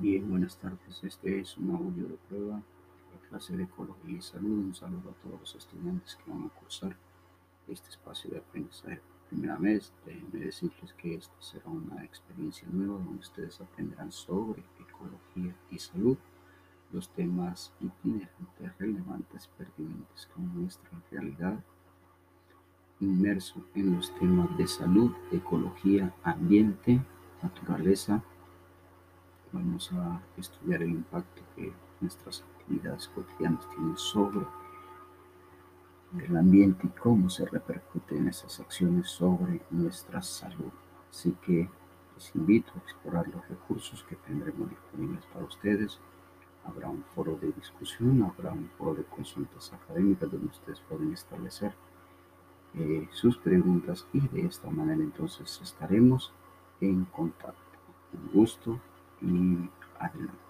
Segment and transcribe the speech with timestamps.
[0.00, 1.04] Bien, buenas tardes.
[1.04, 4.58] Este es un audio de prueba de clase de Ecología y Salud.
[4.64, 6.96] Un saludo a todos los estudiantes que van a cursar
[7.68, 9.92] este espacio de aprendizaje por primera vez.
[10.04, 16.18] Déjenme decirles que esta será una experiencia nueva donde ustedes aprenderán sobre ecología y salud,
[16.92, 21.62] los temas itinerantes, relevantes, pertinentes con nuestra realidad,
[22.98, 27.00] inmerso en los temas de salud, ecología, ambiente,
[27.42, 28.24] naturaleza,
[29.54, 34.44] vamos a estudiar el impacto que nuestras actividades cotidianas tienen sobre
[36.18, 40.72] el ambiente y cómo se repercuten esas acciones sobre nuestra salud.
[41.08, 41.68] Así que
[42.14, 46.00] les invito a explorar los recursos que tendremos disponibles para ustedes.
[46.64, 51.74] Habrá un foro de discusión, habrá un foro de consultas académicas donde ustedes pueden establecer
[52.74, 56.32] eh, sus preguntas y de esta manera entonces estaremos
[56.80, 57.60] en contacto.
[58.12, 58.80] Un gusto
[59.24, 60.43] y adelante.